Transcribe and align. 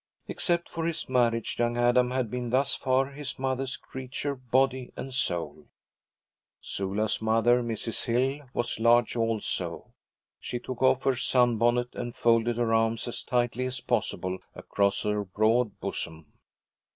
Except 0.27 0.67
for 0.67 0.87
his 0.87 1.07
marriage, 1.07 1.57
young 1.59 1.77
Adam 1.77 2.09
had 2.09 2.31
been 2.31 2.49
thus 2.49 2.73
far 2.73 3.11
his 3.11 3.37
mother's 3.37 3.77
creature, 3.77 4.33
body 4.33 4.91
and 4.97 5.13
soul. 5.13 5.65
Sula's 6.59 7.21
mother, 7.21 7.61
Mrs. 7.61 8.05
Hill, 8.05 8.49
was 8.51 8.79
large 8.79 9.15
also. 9.15 9.93
She 10.39 10.57
took 10.57 10.81
off 10.81 11.03
her 11.03 11.15
sunbonnet, 11.15 11.93
and 11.93 12.15
folded 12.15 12.57
her 12.57 12.73
arms 12.73 13.07
as 13.07 13.23
tightly 13.23 13.67
as 13.67 13.79
possible 13.79 14.39
across 14.55 15.03
her 15.03 15.23
broad 15.23 15.79
bosom. 15.79 16.25